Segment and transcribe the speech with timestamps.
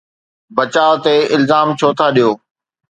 [0.55, 2.29] بچاءُ تي الزام ڇو ٿا ڏيو؟